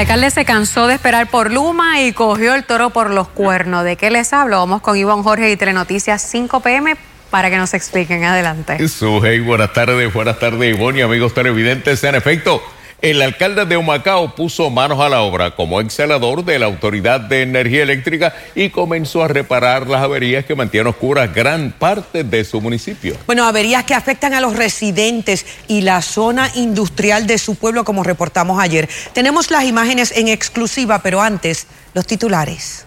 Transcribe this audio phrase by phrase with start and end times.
[0.00, 3.84] alcalde se cansó de esperar por Luma y cogió el toro por los cuernos.
[3.84, 4.56] ¿De qué les hablo?
[4.58, 6.96] Vamos con Iván Jorge y Telenoticias 5 pm
[7.28, 8.24] para que nos expliquen.
[8.24, 8.88] Adelante.
[8.88, 12.02] Sujei, buenas tardes, buenas tardes, Ivonne y amigos televidentes.
[12.04, 12.62] En efecto,
[13.02, 17.42] el alcalde de Humacao puso manos a la obra como excelador de la Autoridad de
[17.42, 22.60] Energía Eléctrica y comenzó a reparar las averías que mantienen oscuras gran parte de su
[22.60, 23.16] municipio.
[23.26, 28.02] Bueno, averías que afectan a los residentes y la zona industrial de su pueblo, como
[28.02, 28.88] reportamos ayer.
[29.12, 32.84] Tenemos las imágenes en exclusiva, pero antes, los titulares.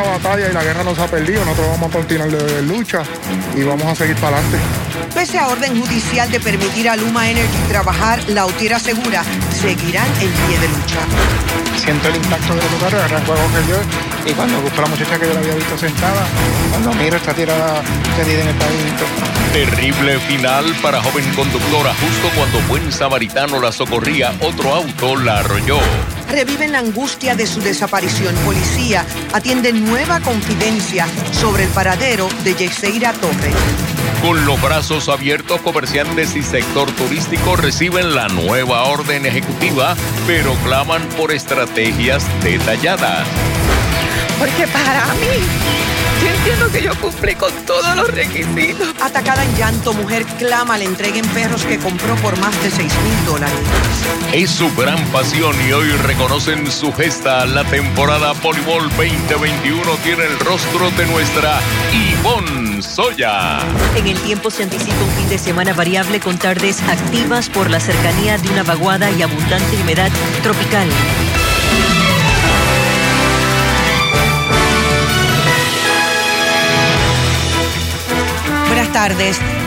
[0.00, 1.44] Una batalla y la guerra nos ha perdido.
[1.44, 3.02] Nosotros vamos a continuar de lucha
[3.54, 4.58] y vamos a seguir para adelante.
[5.14, 10.30] Pese a orden judicial de permitir a Luma Energy trabajar, la Autiera asegura seguirán en
[10.30, 10.98] pie de lucha.
[11.76, 15.18] Siento el impacto del lugar, el juego que yo, y cuando busco a la muchacha
[15.18, 16.26] que yo la había visto sentada,
[16.70, 17.82] cuando miro esta tirada
[18.16, 19.04] tendida en el pavimento.
[19.52, 21.94] Terrible final para joven conductora.
[21.94, 25.78] Justo cuando buen samaritano la socorría, otro auto la arrolló.
[26.30, 28.34] Reviven la angustia de su desaparición.
[28.44, 33.54] Policía atiende nueva confidencia sobre el paradero de Yeseira Torres.
[34.22, 39.96] Con los brazos abiertos, comerciantes y sector turístico reciben la nueva orden ejecutiva,
[40.26, 43.26] pero claman por estrategias detalladas.
[44.38, 45.26] Porque para mí,
[46.22, 48.88] yo entiendo que yo cumplí con todos los requisitos.
[49.00, 53.24] Atacada en llanto, mujer clama le entreguen perros que compró por más de 6 mil
[53.24, 53.58] dólares.
[54.32, 57.46] Es su gran pasión y hoy reconocen su gesta.
[57.46, 61.60] La temporada Polyball 2021 tiene el rostro de nuestra
[61.92, 63.60] Ivonne Soya.
[63.96, 67.80] En el tiempo se anticipa un fin de semana variable con tardes activas por la
[67.80, 70.10] cercanía de una vaguada y abundante humedad
[70.42, 70.88] tropical.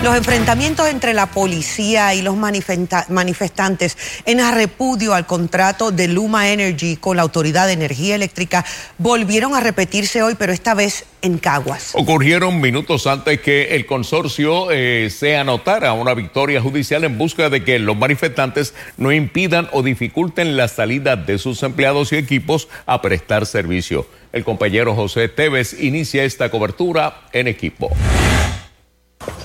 [0.03, 6.97] Los enfrentamientos entre la policía y los manifestantes en repudio al contrato de Luma Energy
[6.97, 8.65] con la Autoridad de Energía Eléctrica
[8.97, 11.91] volvieron a repetirse hoy, pero esta vez en Caguas.
[11.93, 17.63] Ocurrieron minutos antes que el consorcio eh, se anotara una victoria judicial en busca de
[17.63, 23.01] que los manifestantes no impidan o dificulten la salida de sus empleados y equipos a
[23.01, 24.05] prestar servicio.
[24.33, 27.89] El compañero José Tevez inicia esta cobertura en equipo.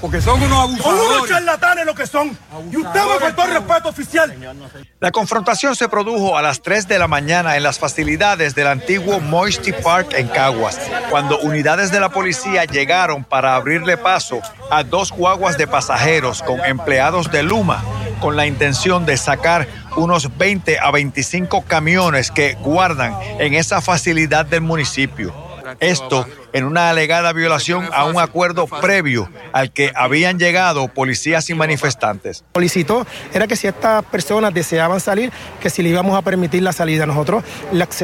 [0.00, 1.02] Porque son unos abusadores.
[1.02, 2.36] Son unos charlatanes lo que son.
[2.70, 4.56] Y usted me faltó el respeto oficial.
[5.00, 9.20] La confrontación se produjo a las 3 de la mañana en las facilidades del antiguo
[9.20, 10.78] Moisty Park en Caguas,
[11.10, 14.40] cuando unidades de la policía llegaron para abrirle paso
[14.70, 17.82] a dos guaguas de pasajeros con empleados de Luma,
[18.20, 24.46] con la intención de sacar unos 20 a 25 camiones que guardan en esa facilidad
[24.46, 25.43] del municipio.
[25.80, 31.54] Esto en una alegada violación a un acuerdo previo al que habían llegado policías y
[31.54, 32.44] manifestantes.
[32.54, 36.72] Solicitó era que si estas personas deseaban salir, que si le íbamos a permitir la
[36.72, 37.06] salida.
[37.06, 37.44] Nosotros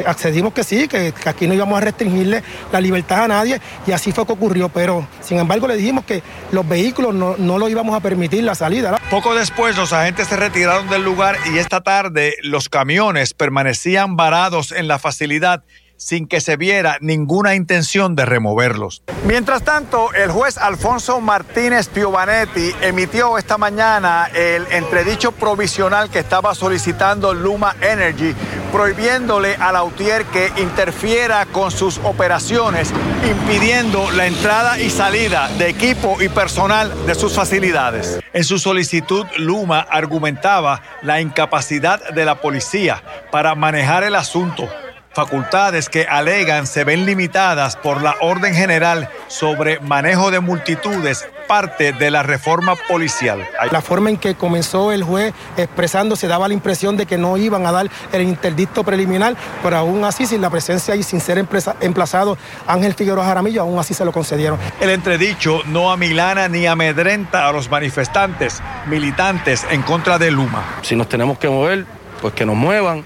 [0.05, 4.11] accedimos que sí, que, aquí no íbamos a restringirle la libertad a nadie y así
[4.11, 4.69] fue que ocurrió.
[4.69, 8.55] Pero sin embargo le dijimos que los vehículos no, no lo íbamos a permitir la
[8.55, 8.99] salida.
[9.09, 14.71] Poco después los agentes se retiraron del lugar y esta tarde los camiones permanecían varados
[14.71, 15.63] en la facilidad
[16.01, 19.03] sin que se viera ninguna intención de removerlos.
[19.23, 26.55] Mientras tanto, el juez Alfonso Martínez Piovanetti emitió esta mañana el entredicho provisional que estaba
[26.55, 28.33] solicitando Luma Energy,
[28.71, 32.91] prohibiéndole a Lautier que interfiera con sus operaciones,
[33.29, 38.19] impidiendo la entrada y salida de equipo y personal de sus facilidades.
[38.33, 44.67] En su solicitud, Luma argumentaba la incapacidad de la policía para manejar el asunto
[45.13, 51.91] facultades que alegan se ven limitadas por la orden general sobre manejo de multitudes, parte
[51.91, 53.45] de la reforma policial.
[53.71, 57.65] La forma en que comenzó el juez expresándose daba la impresión de que no iban
[57.65, 61.45] a dar el interdicto preliminar, pero aún así, sin la presencia y sin ser
[61.81, 64.59] emplazado Ángel Figueroa Jaramillo, aún así se lo concedieron.
[64.79, 70.77] El entredicho no amilana ni amedrenta a los manifestantes, militantes en contra de Luma.
[70.83, 71.85] Si nos tenemos que mover,
[72.21, 73.03] pues que nos muevan,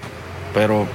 [0.53, 0.87] pero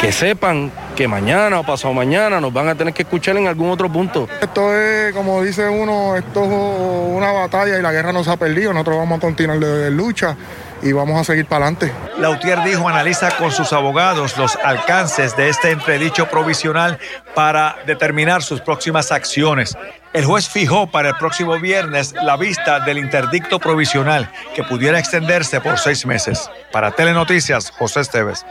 [0.00, 3.70] que sepan que mañana o pasado mañana nos van a tener que escuchar en algún
[3.70, 4.28] otro punto.
[4.40, 8.72] Esto es, como dice uno, esto es una batalla y la guerra nos ha perdido.
[8.72, 10.36] Nosotros vamos a continuar de, lucha
[10.82, 11.92] y vamos a seguir para adelante.
[12.18, 16.98] Lautier dijo analiza con sus abogados los alcances de este entredicho provisional
[17.34, 19.76] para determinar sus próximas acciones.
[20.12, 25.60] El juez fijó para el próximo viernes la vista del interdicto provisional que pudiera extenderse
[25.60, 26.50] por seis meses.
[26.72, 28.46] Para Telenoticias, José Esteves.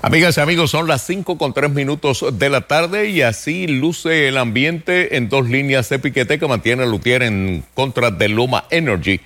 [0.00, 4.28] Amigas y amigos, son las 5 con 3 minutos de la tarde y así luce
[4.28, 9.20] el ambiente en dos líneas de piquete que mantiene Lutier en contra de Luma Energy.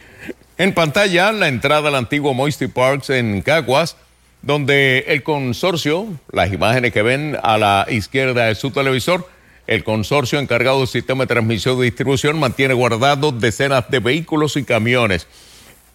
[0.56, 3.98] En pantalla, la entrada al antiguo Moisty Parks en Caguas,
[4.40, 9.28] donde el consorcio, las imágenes que ven a la izquierda de su televisor,
[9.66, 14.64] el consorcio encargado del sistema de transmisión y distribución mantiene guardados decenas de vehículos y
[14.64, 15.26] camiones.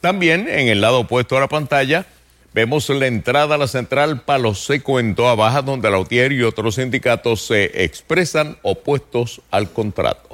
[0.02, 2.06] También en el lado opuesto a la pantalla
[2.54, 6.44] vemos la entrada a la central Palo Seco en Toa Baja, donde la UTIER y
[6.44, 10.27] otros sindicatos se expresan opuestos al contrato.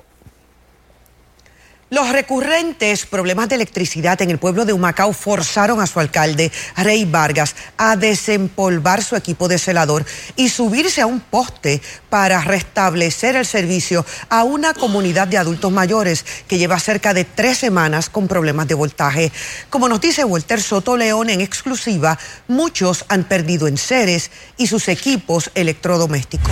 [1.94, 7.06] Los recurrentes problemas de electricidad en el pueblo de Humacao forzaron a su alcalde, Rey
[7.06, 10.04] Vargas, a desempolvar su equipo de celador
[10.36, 16.26] y subirse a un poste para restablecer el servicio a una comunidad de adultos mayores
[16.48, 19.32] que lleva cerca de tres semanas con problemas de voltaje.
[19.70, 22.18] Como nos dice Walter Soto León en exclusiva,
[22.48, 26.52] muchos han perdido enseres y sus equipos electrodomésticos.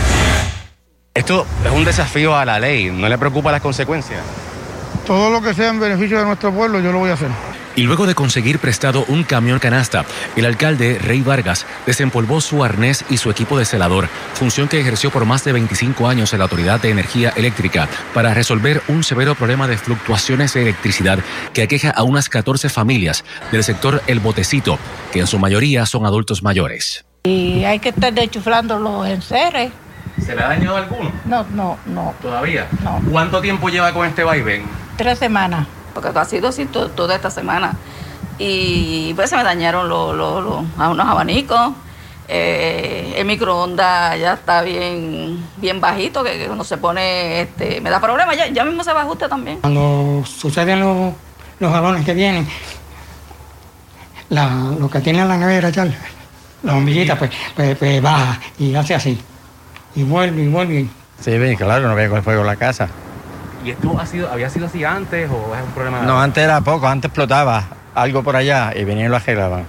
[1.15, 4.21] Esto es un desafío a la ley, ¿no le preocupa las consecuencias?
[5.11, 7.27] Todo lo que sea en beneficio de nuestro pueblo, yo lo voy a hacer.
[7.75, 10.05] Y luego de conseguir prestado un camión canasta,
[10.37, 15.11] el alcalde Rey Vargas desempolvó su arnés y su equipo de celador, función que ejerció
[15.11, 19.35] por más de 25 años en la Autoridad de Energía Eléctrica para resolver un severo
[19.35, 21.19] problema de fluctuaciones de electricidad
[21.51, 24.79] que aqueja a unas 14 familias del sector El Botecito,
[25.11, 27.03] que en su mayoría son adultos mayores.
[27.25, 29.73] Y hay que estar deschuflando los enseres.
[30.25, 31.11] ¿Se le ha dañado alguno?
[31.25, 32.13] No, no, no.
[32.21, 32.67] ¿Todavía?
[32.81, 33.01] No.
[33.11, 34.63] ¿Cuánto tiempo lleva con este vaivén?
[35.01, 35.65] Tres semanas.
[35.95, 37.73] Porque ha sido así toda esta semana.
[38.37, 41.71] Y pues se me dañaron los, unos abanicos.
[42.27, 47.99] Eh, el microondas ya está bien, bien bajito, que, cuando se pone, este, me da
[47.99, 49.57] problemas, ya, mismo se va a ajustar también.
[49.61, 51.13] Cuando suceden los,
[51.59, 52.47] los jalones que vienen,
[54.29, 55.87] lo que tiene la nevera, ya,
[56.61, 59.19] la bombillita, pues, pues, pues, baja y hace así.
[59.95, 60.87] Y vuelve y vuelve.
[61.19, 62.87] Sí, bien, claro, no veo el fuego en la casa.
[63.63, 66.01] ¿Y esto ha sido, había sido así antes o es un problema?
[66.01, 67.63] No, antes era poco, antes explotaba
[67.93, 69.65] algo por allá y venían y lo arreglaban.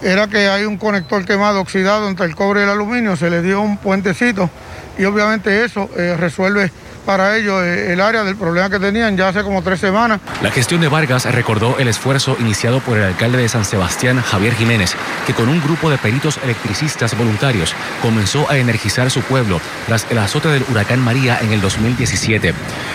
[0.00, 3.42] Era que hay un conector quemado, oxidado entre el cobre y el aluminio, se le
[3.42, 4.48] dio un puentecito
[4.96, 6.70] y obviamente eso eh, resuelve
[7.04, 10.20] para ellos eh, el área del problema que tenían ya hace como tres semanas.
[10.42, 14.54] La gestión de Vargas recordó el esfuerzo iniciado por el alcalde de San Sebastián, Javier
[14.54, 14.94] Jiménez,
[15.26, 20.18] que con un grupo de peritos electricistas voluntarios comenzó a energizar su pueblo tras el
[20.18, 22.54] azote del huracán María en el 2017.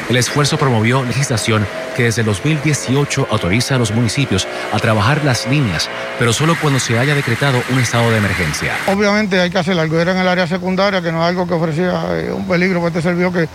[0.09, 1.65] El esfuerzo promovió legislación
[1.95, 5.89] que desde el 2018 autoriza a los municipios a trabajar las líneas,
[6.19, 8.73] pero solo cuando se haya decretado un estado de emergencia.
[8.87, 11.53] Obviamente hay que hacer algo, era en el área secundaria, que no es algo que
[11.53, 13.47] ofrecía eh, un peligro, pues este servicio que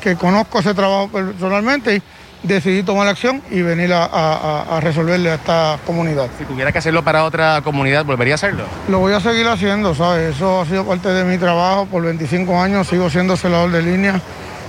[0.00, 2.02] que conozco ese trabajo personalmente y
[2.42, 6.28] decidí tomar la acción y venir a, resolverle a esta comunidad.
[6.38, 8.64] Si tuviera que hacerlo para otra comunidad, ¿volvería a hacerlo?
[8.88, 10.36] Lo voy a seguir haciendo, ¿sabes?
[10.36, 14.20] Eso ha sido parte de mi trabajo por 25 años, sigo siendo celador de línea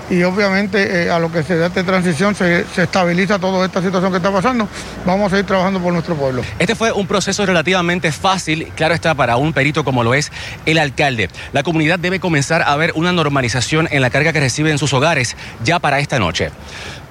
[0.09, 3.81] y obviamente eh, a lo que se da esta transición se, se, estabiliza toda esta
[3.81, 4.67] situación que está pasando,
[5.05, 6.43] vamos a seguir trabajando por nuestro pueblo.
[6.57, 10.31] Este fue un proceso relativamente fácil, claro está, para un perito como lo es
[10.65, 11.29] el alcalde.
[11.53, 14.93] La comunidad debe comenzar a ver una normalización en la carga que recibe en sus
[14.93, 16.51] hogares ya para esta noche.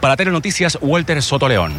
[0.00, 1.72] Para Telenoticias, Walter Soto León.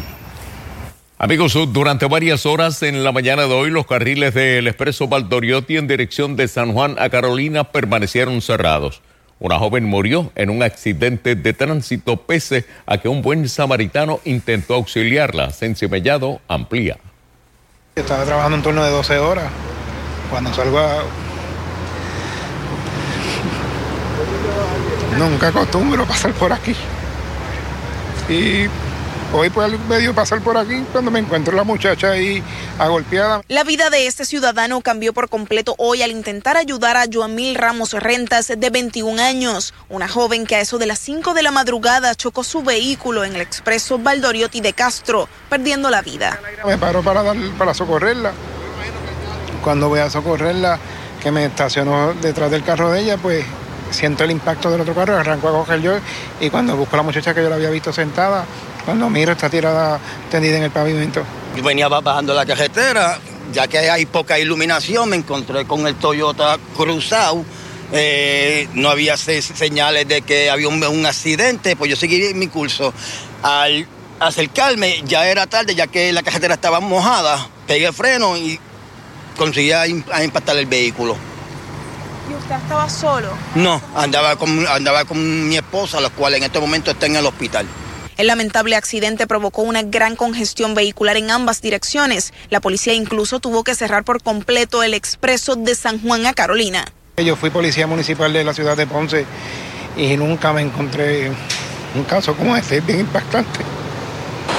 [1.18, 5.86] Amigos, durante varias horas en la mañana de hoy los carriles del expreso Valdoriotti en
[5.86, 9.02] dirección de San Juan a Carolina permanecieron cerrados.
[9.40, 14.74] Una joven murió en un accidente de tránsito pese a que un buen samaritano intentó
[14.74, 15.50] auxiliarla.
[15.50, 16.98] Sensi Mellado amplía.
[17.96, 19.50] Estaba trabajando en torno de 12 horas.
[20.28, 21.04] Cuando salgo a...
[25.18, 26.74] Nunca acostumbro pasar por aquí.
[28.28, 28.66] Y
[29.32, 32.42] Hoy pues medio pasar por aquí cuando me encuentro la muchacha ahí
[32.80, 33.42] agolpeada.
[33.46, 37.92] La vida de este ciudadano cambió por completo hoy al intentar ayudar a Joamil Ramos
[37.92, 42.16] Rentas de 21 años, una joven que a eso de las 5 de la madrugada
[42.16, 46.40] chocó su vehículo en el expreso Valdoriotti de Castro, perdiendo la vida.
[46.66, 48.32] Me paro para, dar, para socorrerla.
[49.62, 50.80] Cuando voy a socorrerla,
[51.22, 53.44] que me estacionó detrás del carro de ella, pues
[53.90, 55.92] siento el impacto del otro carro, arranco a coger yo
[56.40, 58.44] y cuando busco a la muchacha que yo la había visto sentada,
[58.90, 60.00] cuando miro está tirada
[60.32, 61.22] tendida en el pavimento.
[61.56, 63.20] Yo venía bajando la carretera,
[63.52, 67.44] ya que hay poca iluminación, me encontré con el Toyota cruzado.
[67.92, 72.92] Eh, no había señales de que había un, accidente, pues yo seguí mi curso.
[73.44, 73.86] Al
[74.18, 78.58] acercarme ya era tarde, ya que la carretera estaba mojada, pegué el freno y
[79.36, 79.70] conseguí
[80.20, 81.16] impactar el vehículo.
[82.28, 83.28] ¿Y usted estaba solo?
[83.54, 87.26] No, andaba con, andaba con mi esposa, la cual en este momento está en el
[87.26, 87.68] hospital.
[88.20, 92.34] El lamentable accidente provocó una gran congestión vehicular en ambas direcciones.
[92.50, 96.84] La policía incluso tuvo que cerrar por completo el expreso de San Juan a Carolina.
[97.16, 99.24] Yo fui policía municipal de la ciudad de Ponce
[99.96, 101.32] y nunca me encontré
[101.94, 103.60] un caso como este, bien impactante.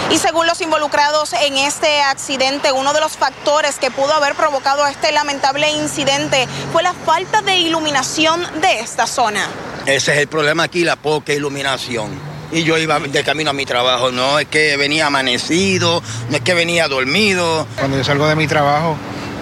[0.09, 4.87] Y según los involucrados en este accidente, uno de los factores que pudo haber provocado
[4.87, 9.47] este lamentable incidente fue la falta de iluminación de esta zona.
[9.85, 12.30] Ese es el problema aquí, la poca iluminación.
[12.51, 16.41] Y yo iba de camino a mi trabajo, no es que venía amanecido, no es
[16.41, 17.65] que venía dormido.
[17.77, 18.97] Cuando yo salgo de mi trabajo,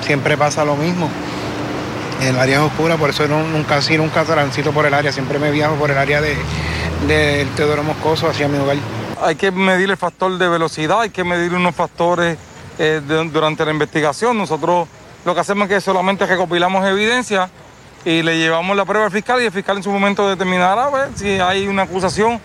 [0.06, 1.10] siempre pasa lo mismo.
[2.22, 5.40] El área es oscura, por eso no, nunca, casi nunca transito por el área, siempre
[5.40, 6.38] me viajo por el área del
[7.08, 8.78] de, Teodoro Moscoso hacia mi hogar.
[9.22, 12.38] Hay que medir el factor de velocidad, hay que medir unos factores
[12.78, 14.38] eh, de, durante la investigación.
[14.38, 14.88] Nosotros
[15.26, 17.50] lo que hacemos es que solamente recopilamos evidencia
[18.06, 20.90] y le llevamos la prueba al fiscal y el fiscal en su momento determinará a
[20.90, 22.40] ver si hay una acusación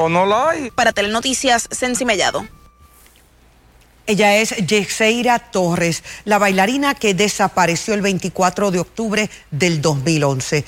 [0.00, 0.70] o no la hay.
[0.70, 2.46] Para Telenoticias, Sensi Mellado.
[4.06, 10.64] Ella es Yexeira Torres, la bailarina que desapareció el 24 de octubre del 2011.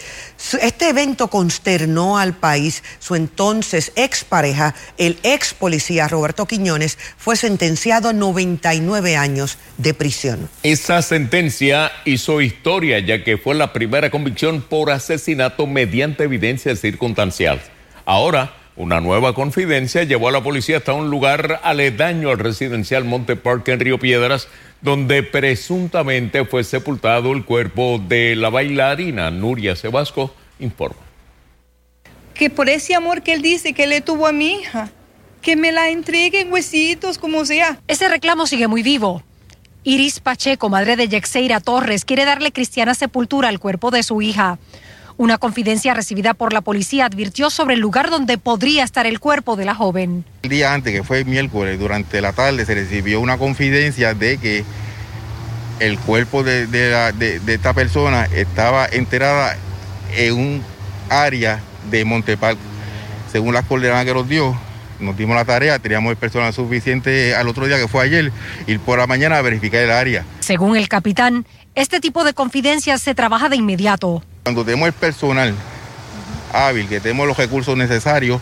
[0.61, 2.85] Este evento consternó al país.
[3.01, 10.49] Su entonces expareja, el ex policía Roberto Quiñones, fue sentenciado a 99 años de prisión.
[10.63, 17.61] Esa sentencia hizo historia ya que fue la primera convicción por asesinato mediante evidencia circunstancial.
[18.05, 23.37] Ahora, una nueva confidencia llevó a la policía hasta un lugar aledaño al residencial Monte
[23.37, 24.49] Park en Río Piedras,
[24.81, 31.03] donde presuntamente fue sepultado el cuerpo de la bailarina Nuria Sebasco, informa.
[32.35, 34.91] Que por ese amor que él dice que le tuvo a mi hija,
[35.43, 37.81] que me la entregue en huesitos, como sea.
[37.89, 39.23] Ese reclamo sigue muy vivo.
[39.85, 44.59] Iris Pacheco, madre de Yexeira Torres, quiere darle cristiana sepultura al cuerpo de su hija.
[45.23, 49.55] Una confidencia recibida por la policía advirtió sobre el lugar donde podría estar el cuerpo
[49.55, 50.25] de la joven.
[50.43, 54.65] El día antes, que fue miércoles, durante la tarde, se recibió una confidencia de que
[55.79, 56.67] el cuerpo de,
[57.47, 59.57] esta persona estaba enterrada
[60.17, 60.63] en un
[61.09, 62.57] área de Montepal.
[63.31, 64.59] Según las coordenadas que nos dio,
[64.99, 68.33] nos dimos la tarea, teníamos el personal suficiente al otro día que fue ayer,
[68.67, 70.25] ir por la mañana a verificar el área.
[70.41, 74.25] Según el capitán, este tipo de confidencias se trabaja de inmediato.
[74.43, 75.55] Cuando tenemos el personal
[76.53, 78.41] hábil, que tenemos los recursos necesarios,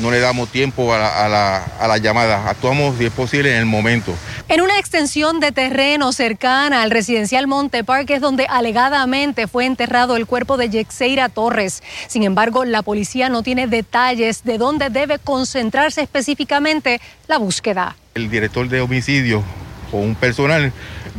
[0.00, 4.14] no le damos tiempo a la, a, llamada, actuamos si es posible en el momento.
[4.48, 10.16] En una extensión de terreno cercana al residencial Monte Park es donde alegadamente fue enterrado
[10.16, 11.82] el cuerpo de Yexeira Torres.
[12.06, 17.96] Sin embargo, la policía no tiene detalles de dónde debe concentrarse específicamente la búsqueda.
[18.14, 19.42] El director de homicidio
[19.90, 20.72] o un personal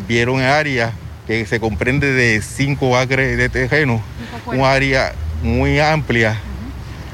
[0.08, 0.94] vieron área
[1.28, 4.02] que se comprende de cinco acres de terreno,
[4.46, 6.40] un área muy amplia.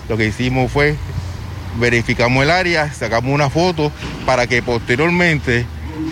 [0.08, 0.96] Lo que hicimos fue
[1.80, 3.92] verificamos el área, sacamos una foto
[4.26, 5.66] para que posteriormente,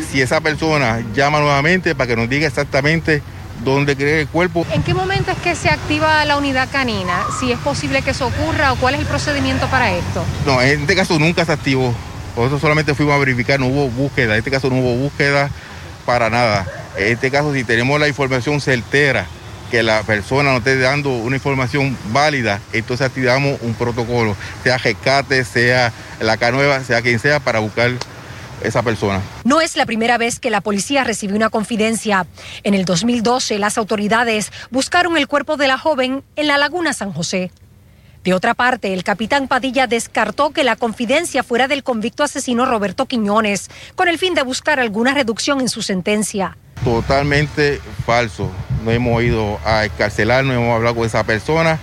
[0.10, 3.22] si esa persona llama nuevamente, para que nos diga exactamente
[3.64, 4.66] dónde cree el cuerpo.
[4.72, 7.26] ¿En qué momento es que se activa la unidad canina?
[7.40, 10.24] Si es posible que eso ocurra o cuál es el procedimiento para esto.
[10.46, 11.94] No, en este caso nunca se activó.
[12.36, 14.34] Nosotros solamente fuimos a verificar, no hubo búsqueda.
[14.34, 15.50] En este caso no hubo búsqueda
[16.06, 16.66] para nada.
[16.98, 19.26] En este caso, si tenemos la información certera,
[19.72, 25.46] que la persona nos esté dando una información válida, entonces activamos un protocolo, sea rescate,
[25.46, 27.92] sea la K-Nueva, sea quien sea, para buscar
[28.64, 29.22] esa persona.
[29.46, 32.28] No es la primera vez que la policía recibió una confidencia.
[32.64, 37.14] En el 2012, las autoridades buscaron el cuerpo de la joven en la laguna San
[37.14, 37.50] José.
[38.24, 43.08] De otra parte, el capitán Padilla descartó que la confidencia fuera del convicto asesino Roberto
[43.08, 46.56] Quiñones, con el fin de buscar alguna reducción en su sentencia.
[46.84, 48.52] Totalmente falso.
[48.84, 51.80] No hemos ido a escarcelar, no hemos hablado con esa persona.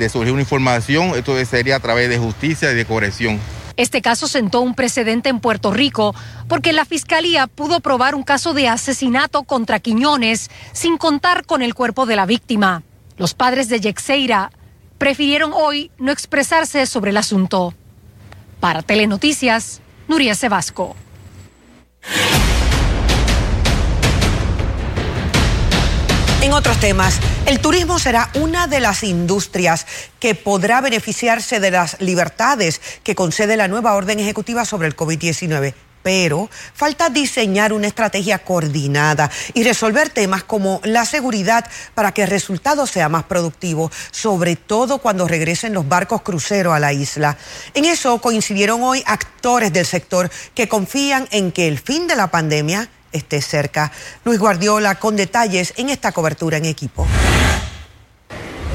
[0.00, 3.38] De surgir una información, esto sería a través de justicia y de corrección.
[3.76, 6.12] Este caso sentó un precedente en Puerto Rico
[6.48, 11.74] porque la fiscalía pudo probar un caso de asesinato contra Quiñones sin contar con el
[11.74, 12.82] cuerpo de la víctima.
[13.16, 14.50] Los padres de Yexeira
[14.98, 17.74] prefirieron hoy no expresarse sobre el asunto.
[18.60, 20.96] Para Telenoticias, Nuria Sebasco.
[26.42, 29.86] En otros temas, el turismo será una de las industrias
[30.18, 35.74] que podrá beneficiarse de las libertades que concede la nueva orden ejecutiva sobre el COVID-19
[36.02, 42.28] pero falta diseñar una estrategia coordinada y resolver temas como la seguridad para que el
[42.28, 47.36] resultado sea más productivo, sobre todo cuando regresen los barcos cruceros a la isla.
[47.74, 52.30] En eso coincidieron hoy actores del sector que confían en que el fin de la
[52.30, 53.90] pandemia esté cerca.
[54.24, 57.06] Luis Guardiola con detalles en esta cobertura en equipo.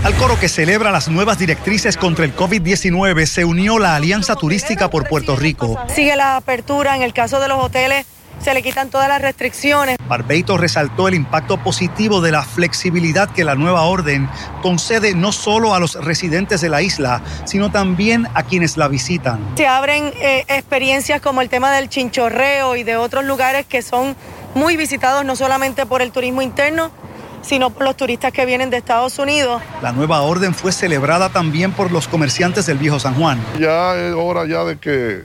[0.04, 4.90] Al coro que celebra las nuevas directrices contra el COVID-19 se unió la Alianza Turística
[4.90, 5.80] por Puerto Rico.
[5.88, 8.06] Sigue la apertura en el caso de los hoteles
[8.44, 9.96] se le quitan todas las restricciones.
[10.06, 14.30] Barbeito resaltó el impacto positivo de la flexibilidad que la nueva orden
[14.62, 19.40] concede no solo a los residentes de la isla, sino también a quienes la visitan.
[19.56, 24.18] Se abren eh, experiencias como el tema del chinchorreo y de otros lugares que son
[24.56, 26.92] muy visitados no solamente por el turismo interno,
[27.44, 29.62] sino por los turistas que vienen de Estados Unidos.
[29.82, 33.40] La nueva orden fue celebrada también por los comerciantes del viejo San Juan.
[33.60, 35.22] Ya es hora ya de que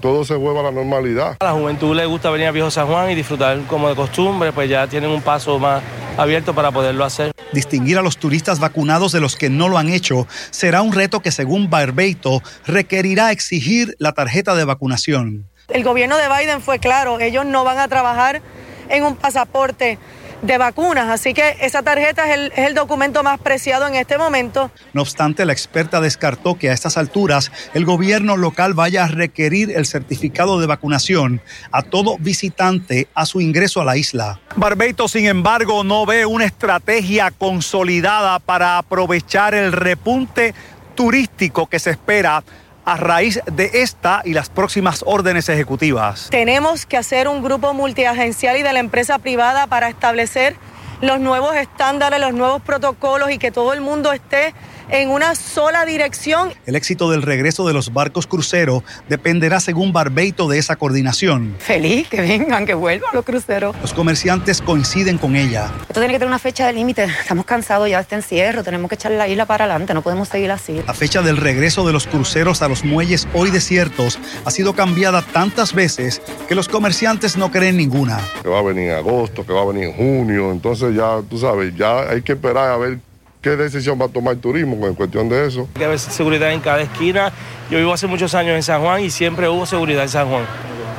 [0.00, 1.36] todo se vuelva a la normalidad.
[1.40, 4.52] A la juventud le gusta venir a viejo San Juan y disfrutar como de costumbre,
[4.52, 5.82] pues ya tienen un paso más
[6.16, 7.32] abierto para poderlo hacer.
[7.52, 11.20] Distinguir a los turistas vacunados de los que no lo han hecho será un reto
[11.20, 15.48] que según Barbeito requerirá exigir la tarjeta de vacunación.
[15.68, 18.42] El gobierno de Biden fue claro, ellos no van a trabajar
[18.88, 19.98] en un pasaporte
[20.42, 24.18] de vacunas, así que esa tarjeta es el, es el, documento más preciado en este
[24.18, 24.70] momento.
[24.92, 29.70] No obstante, la experta descartó que a estas alturas el gobierno local vaya a requerir
[29.70, 34.40] el certificado de vacunación a todo visitante a su ingreso a la isla.
[34.56, 40.54] Barbeito, sin embargo, no ve una estrategia consolidada para aprovechar el repunte
[40.94, 42.42] turístico que se espera
[42.84, 46.28] a raíz de esta y las próximas órdenes ejecutivas.
[46.30, 50.56] Tenemos que hacer un grupo multiagencial y de la empresa privada para establecer
[51.00, 54.54] los nuevos estándares, los nuevos protocolos y que todo el mundo esté
[54.92, 56.52] en una sola dirección.
[56.66, 61.56] El éxito del regreso de los barcos cruceros dependerá, según Barbeito, de esa coordinación.
[61.58, 63.74] Feliz que vengan, que vuelvan los cruceros.
[63.80, 65.70] Los comerciantes coinciden con ella.
[65.88, 67.04] Esto tiene que tener una fecha de límite.
[67.04, 68.62] Estamos cansados ya de este encierro.
[68.62, 69.94] Tenemos que echar la isla para adelante.
[69.94, 70.82] No podemos seguir así.
[70.86, 75.22] La fecha del regreso de los cruceros a los muelles hoy desiertos ha sido cambiada
[75.22, 78.20] tantas veces que los comerciantes no creen ninguna.
[78.42, 80.52] Que va a venir en agosto, que va a venir en junio.
[80.52, 82.98] Entonces ya, tú sabes, ya hay que esperar a ver
[83.42, 85.68] qué decisión va a tomar el turismo en cuestión de eso.
[85.74, 87.32] Hay que haber seguridad en cada esquina.
[87.70, 90.44] Yo vivo hace muchos años en San Juan y siempre hubo seguridad en San Juan.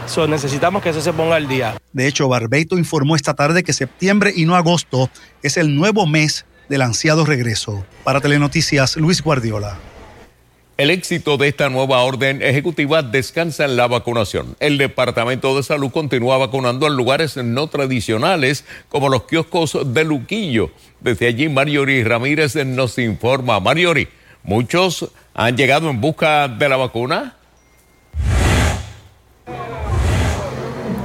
[0.06, 1.76] So, necesitamos que eso se ponga al día.
[1.94, 5.10] De hecho, Barbeito informó esta tarde que septiembre y no agosto
[5.42, 7.86] es el nuevo mes del ansiado regreso.
[8.04, 9.78] Para Telenoticias, Luis Guardiola.
[10.76, 14.56] El éxito de esta nueva orden ejecutiva descansa en la vacunación.
[14.60, 20.72] El Departamento de Salud continúa vacunando en lugares no tradicionales como los kioscos de Luquillo.
[21.00, 23.60] Desde allí, Mariori Ramírez nos informa.
[23.60, 24.08] Mariori,
[24.42, 27.36] ¿muchos han llegado en busca de la vacuna?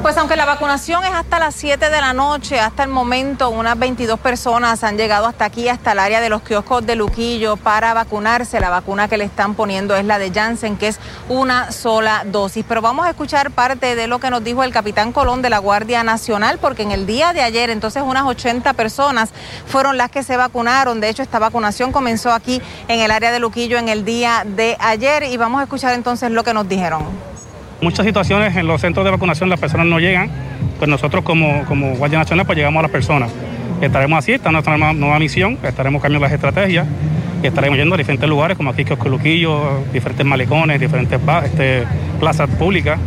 [0.09, 3.79] Pues aunque la vacunación es hasta las 7 de la noche, hasta el momento unas
[3.79, 7.93] 22 personas han llegado hasta aquí, hasta el área de los kioscos de Luquillo para
[7.93, 8.59] vacunarse.
[8.59, 12.65] La vacuna que le están poniendo es la de Janssen, que es una sola dosis.
[12.67, 15.59] Pero vamos a escuchar parte de lo que nos dijo el capitán Colón de la
[15.59, 19.29] Guardia Nacional, porque en el día de ayer entonces unas 80 personas
[19.67, 21.03] fueron las que se vacunaron.
[21.03, 24.75] De hecho, esta vacunación comenzó aquí en el área de Luquillo en el día de
[24.81, 27.38] ayer y vamos a escuchar entonces lo que nos dijeron.
[27.81, 30.31] Muchas situaciones en los centros de vacunación las personas no llegan,
[30.79, 33.31] pues nosotros como, como Guardia Nacional pues llegamos a las personas.
[33.81, 36.87] Estaremos así, esta es nuestra nueva misión, estaremos cambiando las estrategias
[37.41, 41.85] y estaremos yendo a diferentes lugares como aquí Luquillo, diferentes malecones, diferentes este,
[42.19, 42.99] plazas públicas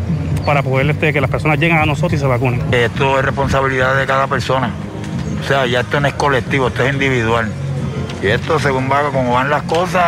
[0.45, 2.62] para poder este, que las personas lleguen a nosotros y se vacunen.
[2.71, 4.71] Esto es responsabilidad de cada persona,
[5.41, 7.51] o sea, ya esto no es colectivo, esto es individual.
[8.21, 10.03] Y esto, según va, como van las cosas,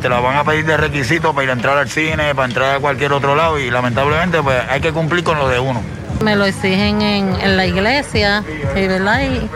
[0.00, 2.76] te las van a pedir de requisito para ir a entrar al cine, para entrar
[2.76, 5.82] a cualquier otro lado y lamentablemente pues hay que cumplir con lo de uno.
[6.22, 8.42] Me lo exigen en, en la iglesia,
[8.74, 9.20] ¿verdad?
[9.20, 9.50] Y,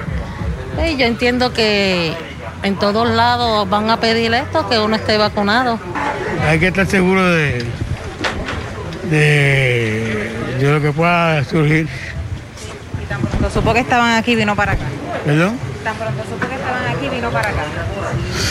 [0.91, 2.15] y, yo entiendo que
[2.63, 5.79] en todos lados van a pedir esto, que uno esté vacunado.
[6.47, 7.65] Hay que estar seguro de,
[9.11, 11.89] de, de lo que pueda surgir.
[13.09, 14.85] Tan pronto supo que estaban aquí, vino para acá.
[15.25, 15.72] ¿Perdón?
[15.85, 17.65] Tan pronto supo que estaban aquí, vino para acá.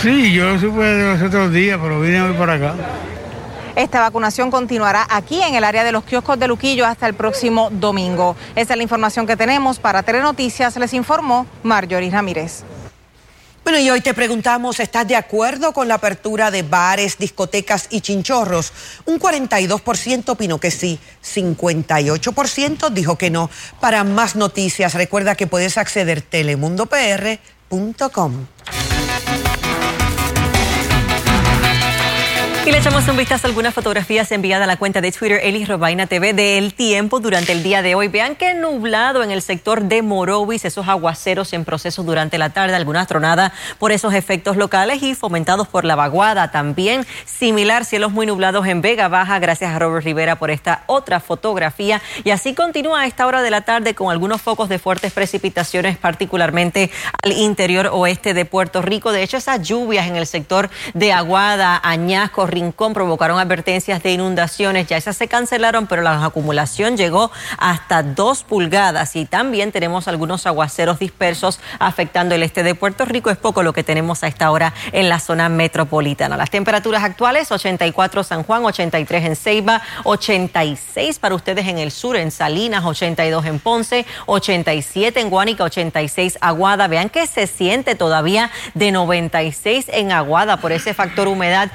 [0.02, 2.74] Sí, yo lo supe de los otros días, pero vine hoy para acá.
[3.76, 7.70] Esta vacunación continuará aquí en el área de los kioscos de Luquillo hasta el próximo
[7.72, 8.36] domingo.
[8.56, 9.80] Esa es la información que tenemos.
[9.80, 12.66] Para Telenoticias les informó Marjorie Ramírez.
[13.72, 18.02] Bueno, y hoy te preguntamos, ¿estás de acuerdo con la apertura de bares, discotecas y
[18.02, 18.74] chinchorros?
[19.06, 23.50] Un 42% opinó que sí, 58% dijo que no.
[23.80, 28.48] Para más noticias, recuerda que puedes acceder telemundopr.com.
[32.64, 35.68] Y le echamos un vistazo a algunas fotografías enviadas a la cuenta de Twitter Elis
[35.68, 38.08] Robaina TV del tiempo durante el día de hoy.
[38.08, 42.76] Vean que nublado en el sector de Morovis, esos aguaceros en proceso durante la tarde,
[42.76, 46.52] alguna tronada por esos efectos locales y fomentados por la vaguada.
[46.52, 49.40] También similar, cielos muy nublados en Vega Baja.
[49.40, 52.00] Gracias a Robert Rivera por esta otra fotografía.
[52.24, 55.98] Y así continúa a esta hora de la tarde con algunos focos de fuertes precipitaciones,
[55.98, 56.92] particularmente
[57.24, 59.12] al interior oeste de Puerto Rico.
[59.12, 64.88] De hecho, esas lluvias en el sector de Aguada, Añasco, Rincón provocaron advertencias de inundaciones.
[64.88, 70.46] Ya esas se cancelaron, pero la acumulación llegó hasta dos pulgadas y también tenemos algunos
[70.46, 73.30] aguaceros dispersos afectando el este de Puerto Rico.
[73.30, 76.38] Es poco lo que tenemos a esta hora en la zona metropolitana.
[76.38, 82.16] Las temperaturas actuales, 84 San Juan, 83 en Ceiba, 86 para ustedes en el sur,
[82.16, 86.88] en Salinas, 82 en Ponce, 87 en Guánica, 86 Aguada.
[86.88, 91.72] Vean que se siente todavía de 96 en Aguada por ese factor humedad,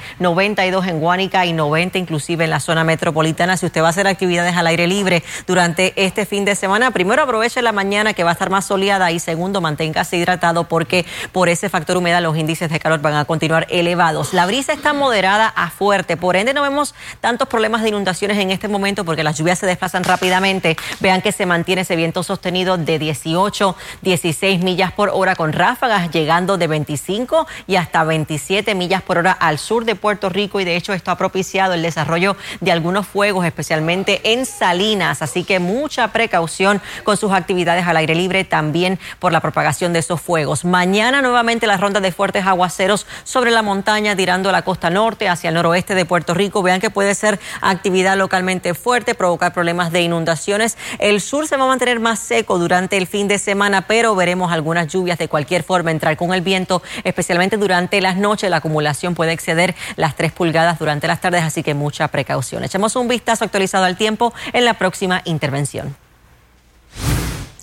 [0.70, 3.56] 92 en Guánica y 90 inclusive en la zona metropolitana.
[3.56, 7.22] Si usted va a hacer actividades al aire libre durante este fin de semana, primero
[7.22, 11.48] aproveche la mañana que va a estar más soleada y segundo manténgase hidratado porque por
[11.48, 14.34] ese factor humedad los índices de calor van a continuar elevados.
[14.34, 18.50] La brisa está moderada a fuerte, por ende no vemos tantos problemas de inundaciones en
[18.50, 20.76] este momento porque las lluvias se desplazan rápidamente.
[21.00, 26.10] Vean que se mantiene ese viento sostenido de 18, 16 millas por hora con ráfagas
[26.10, 30.64] llegando de 25 y hasta 27 millas por hora al sur de Puerto Rico y
[30.64, 35.58] de hecho esto ha propiciado el desarrollo de algunos fuegos, especialmente en Salinas, así que
[35.58, 40.64] mucha precaución con sus actividades al aire libre también por la propagación de esos fuegos.
[40.64, 45.28] Mañana nuevamente las rondas de fuertes aguaceros sobre la montaña tirando a la costa norte
[45.28, 46.62] hacia el noroeste de Puerto Rico.
[46.62, 50.76] Vean que puede ser actividad localmente fuerte, provocar problemas de inundaciones.
[50.98, 54.52] El sur se va a mantener más seco durante el fin de semana, pero veremos
[54.52, 58.50] algunas lluvias de cualquier forma entrar con el viento, especialmente durante las noches.
[58.50, 60.45] La acumulación puede exceder las 3 pulgadas
[60.78, 62.64] durante las tardes, así que mucha precaución.
[62.64, 65.96] Echamos un vistazo actualizado al tiempo en la próxima intervención.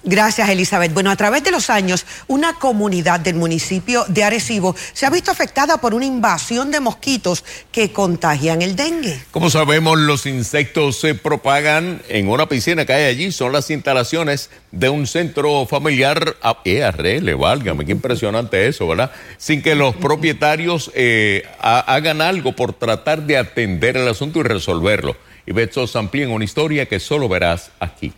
[0.06, 0.94] Gracias, Elizabeth.
[0.94, 5.32] Bueno, a través de los años, una comunidad del municipio de Arecibo se ha visto
[5.32, 9.24] afectada por una invasión de mosquitos que contagian el dengue.
[9.32, 13.32] Como sabemos, los insectos se propagan en una piscina que hay allí.
[13.32, 16.36] Son las instalaciones de un centro familiar.
[16.42, 19.12] Ah, eh, arregle, válgame, qué impresionante eso, ¿verdad?
[19.38, 25.16] Sin que los propietarios eh, hagan algo por tratar de atender el asunto y resolverlo.
[25.46, 28.12] Y Betsos amplía en una historia que solo verás aquí.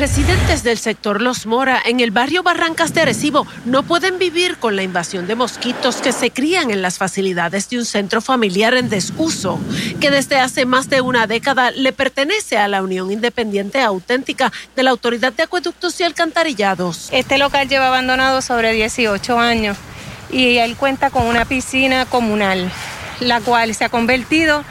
[0.00, 4.74] Residentes del sector Los Mora en el barrio Barrancas de Arecibo no pueden vivir con
[4.74, 8.88] la invasión de mosquitos que se crían en las facilidades de un centro familiar en
[8.88, 9.60] desuso,
[10.00, 14.84] que desde hace más de una década le pertenece a la Unión Independiente Auténtica de
[14.84, 17.10] la Autoridad de Acueductos y Alcantarillados.
[17.12, 19.76] Este local lleva abandonado sobre 18 años
[20.30, 22.72] y él cuenta con una piscina comunal,
[23.20, 24.64] la cual se ha convertido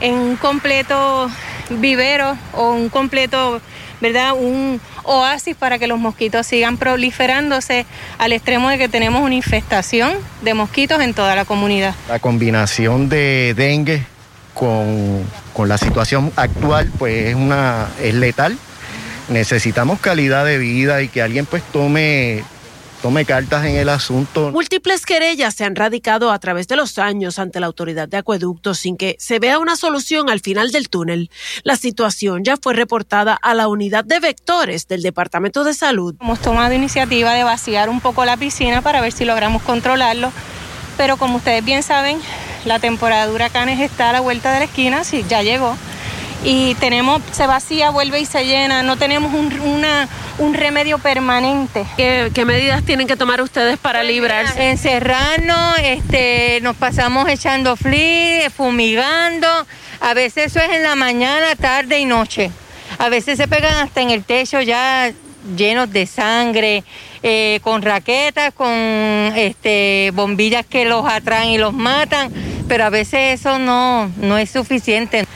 [0.00, 1.30] en un completo
[1.70, 3.60] vivero o un completo
[4.00, 4.34] ¿verdad?
[4.34, 7.86] Un oasis para que los mosquitos sigan proliferándose
[8.18, 11.94] al extremo de que tenemos una infestación de mosquitos en toda la comunidad.
[12.08, 14.04] La combinación de dengue
[14.54, 18.56] con, con la situación actual pues es, una, es letal.
[19.28, 22.44] Necesitamos calidad de vida y que alguien pues tome
[23.04, 24.50] tome cartas en el asunto.
[24.50, 28.78] Múltiples querellas se han radicado a través de los años ante la autoridad de acueductos
[28.78, 31.30] sin que se vea una solución al final del túnel.
[31.64, 36.14] La situación ya fue reportada a la unidad de vectores del Departamento de Salud.
[36.18, 40.32] Hemos tomado iniciativa de vaciar un poco la piscina para ver si logramos controlarlo,
[40.96, 42.18] pero como ustedes bien saben,
[42.64, 45.76] la temporada de huracanes está a la vuelta de la esquina, sí, ya llegó
[46.44, 51.86] y tenemos, se vacía, vuelve y se llena, no tenemos un, una, un remedio permanente.
[51.96, 54.70] ¿Qué, ¿Qué, medidas tienen que tomar ustedes para librarse?
[54.70, 59.48] Encerrarnos, este, nos pasamos echando fli, fumigando,
[60.00, 62.50] a veces eso es en la mañana, tarde y noche.
[62.98, 65.10] A veces se pegan hasta en el techo ya
[65.56, 66.84] llenos de sangre,
[67.22, 72.30] eh, con raquetas, con este, bombillas que los atraen y los matan,
[72.68, 75.26] pero a veces eso no, no es suficiente.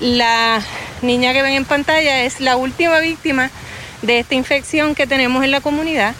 [0.00, 0.62] La
[1.02, 3.50] niña que ven en pantalla es la última víctima
[4.02, 6.14] de esta infección que tenemos en la comunidad,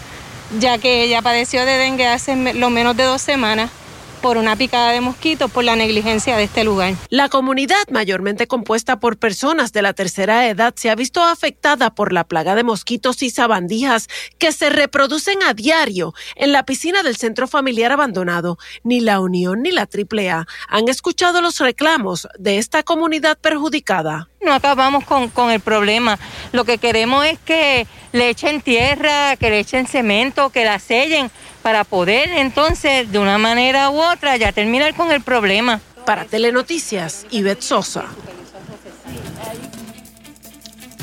[0.58, 3.70] ya que ella padeció de dengue hace lo menos de dos semanas
[4.18, 6.94] por una picada de mosquitos por la negligencia de este lugar.
[7.08, 12.12] La comunidad, mayormente compuesta por personas de la tercera edad, se ha visto afectada por
[12.12, 17.16] la plaga de mosquitos y sabandijas que se reproducen a diario en la piscina del
[17.16, 18.58] centro familiar abandonado.
[18.82, 24.28] Ni la Unión ni la AAA han escuchado los reclamos de esta comunidad perjudicada.
[24.40, 26.18] No acabamos con, con el problema.
[26.52, 31.30] Lo que queremos es que le echen tierra, que le echen cemento, que la sellen
[31.62, 35.80] para poder entonces de una manera u otra ya terminar con el problema.
[36.06, 38.06] Para Telenoticias, Ivette Sosa.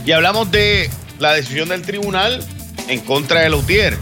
[0.05, 2.43] Y hablamos de la decisión del tribunal
[2.87, 3.97] en contra de Lautier.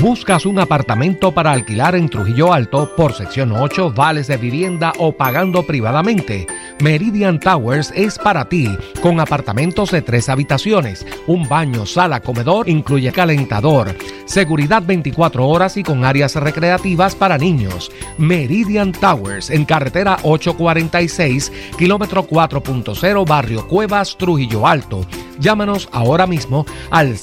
[0.00, 5.12] ¿Buscas un apartamento para alquilar en Trujillo Alto por sección 8, vales de vivienda o
[5.12, 6.46] pagando privadamente?
[6.80, 13.12] Meridian Towers es para ti, con apartamentos de tres habitaciones, un baño, sala, comedor, incluye
[13.12, 17.92] calentador, seguridad 24 horas y con áreas recreativas para niños.
[18.16, 25.06] Meridian Towers en carretera 846, kilómetro 4.0, barrio Cuevas, Trujillo Alto.
[25.38, 27.18] Llámanos ahora mismo al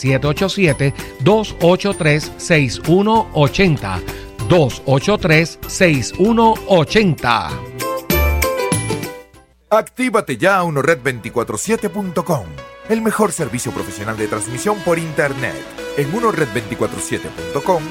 [2.69, 4.29] 787-283-6180.
[4.49, 7.49] 283-6180.
[9.71, 12.45] Actívate ya a unored247.com,
[12.89, 15.63] el mejor servicio profesional de transmisión por Internet.
[15.95, 17.83] En unored247.com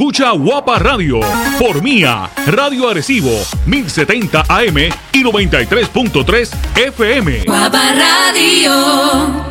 [0.01, 1.19] escucha Guapa Radio
[1.59, 3.29] por Mía, Radio Arecibo,
[3.67, 4.77] 1070 AM
[5.13, 7.43] y 93.3 FM.
[7.45, 9.50] Guapa Radio.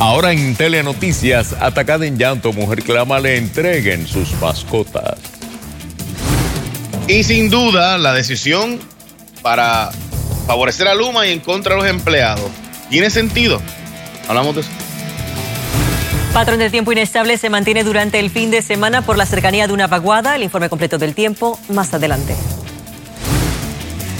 [0.00, 5.18] Ahora en Telenoticias, atacada en llanto, mujer clama le entreguen sus mascotas.
[7.06, 8.80] Y sin duda, la decisión
[9.42, 9.90] para
[10.46, 12.50] favorecer a Luma y en contra de los empleados.
[12.88, 13.60] ¿Tiene sentido?
[14.26, 14.70] Hablamos de eso.
[16.32, 19.74] Patrón de tiempo inestable se mantiene durante el fin de semana por la cercanía de
[19.74, 20.34] una vaguada.
[20.34, 22.34] El informe completo del tiempo más adelante.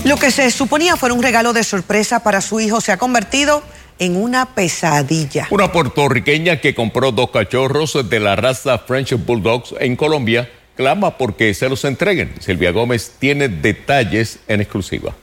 [0.05, 3.63] Lo que se suponía fuera un regalo de sorpresa para su hijo se ha convertido
[3.63, 5.47] en una pesadilla.
[5.51, 11.53] Una puertorriqueña que compró dos cachorros de la raza French Bulldogs en Colombia clama porque
[11.53, 12.33] se los entreguen.
[12.41, 15.15] Silvia Gómez tiene detalles en exclusiva.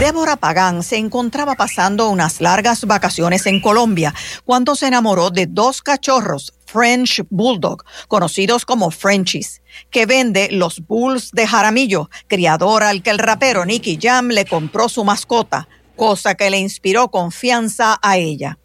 [0.00, 4.14] Débora Pagán se encontraba pasando unas largas vacaciones en Colombia
[4.46, 9.60] cuando se enamoró de dos cachorros French Bulldog, conocidos como Frenchies,
[9.90, 14.88] que vende los Bulls de Jaramillo, criador al que el rapero Nicky Jam le compró
[14.88, 15.68] su mascota,
[16.00, 18.56] cosa que le inspiró confianza a ella.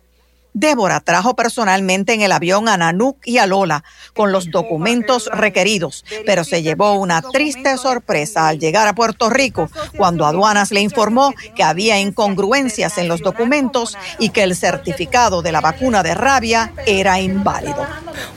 [0.53, 6.05] Débora trajo personalmente en el avión a Nanuk y a Lola con los documentos requeridos,
[6.25, 11.33] pero se llevó una triste sorpresa al llegar a Puerto Rico cuando aduanas le informó
[11.57, 16.71] que había incongruencias en los documentos y que el certificado de la vacuna de rabia
[16.85, 17.85] era inválido.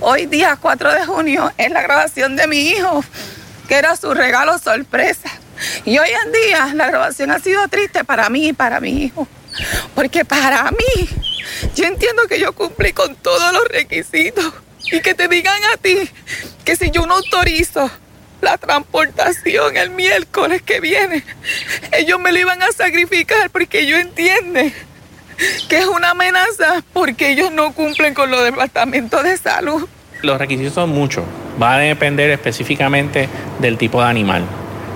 [0.00, 3.04] Hoy día 4 de junio es la grabación de mi hijo,
[3.68, 5.30] que era su regalo sorpresa.
[5.84, 9.26] Y hoy en día la grabación ha sido triste para mí y para mi hijo.
[9.94, 11.08] Porque para mí,
[11.74, 14.52] yo entiendo que yo cumplí con todos los requisitos.
[14.90, 16.08] Y que te digan a ti
[16.64, 17.90] que si yo no autorizo
[18.40, 21.24] la transportación el miércoles que viene,
[21.92, 24.60] ellos me lo iban a sacrificar porque yo entiendo
[25.68, 29.88] que es una amenaza porque ellos no cumplen con los departamentos de salud.
[30.22, 31.24] Los requisitos son muchos.
[31.60, 33.28] Va a depender específicamente
[33.60, 34.44] del tipo de animal.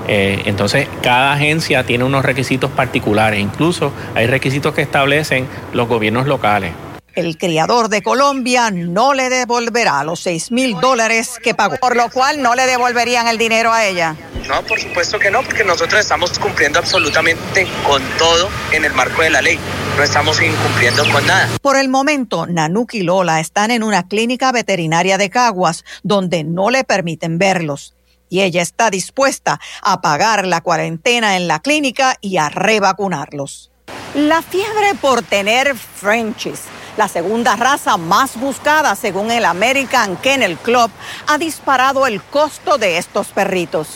[0.09, 3.41] Eh, entonces, cada agencia tiene unos requisitos particulares.
[3.41, 6.73] Incluso hay requisitos que establecen los gobiernos locales.
[7.15, 11.77] El criador de Colombia no le devolverá los 6 mil dólares que pagó.
[11.77, 14.17] Por lo cual no le devolverían el dinero a ella.
[14.49, 19.21] No, por supuesto que no, porque nosotros estamos cumpliendo absolutamente con todo en el marco
[19.21, 19.59] de la ley.
[19.97, 21.49] No estamos incumpliendo con nada.
[21.61, 26.71] Por el momento, Nanuk y Lola están en una clínica veterinaria de Caguas donde no
[26.71, 27.95] le permiten verlos.
[28.33, 33.71] Y ella está dispuesta a pagar la cuarentena en la clínica y a revacunarlos.
[34.14, 36.62] La fiebre por tener Frenchies
[36.97, 40.90] la segunda raza más buscada según el American Kennel Club,
[41.27, 43.88] ha disparado el costo de estos perritos.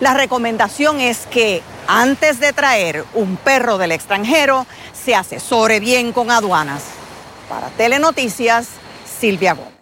[0.00, 6.30] La recomendación es que antes de traer un perro del extranjero, se asesore bien con
[6.30, 6.84] aduanas.
[7.48, 8.68] Para Telenoticias,
[9.20, 9.74] Silvia Gómez.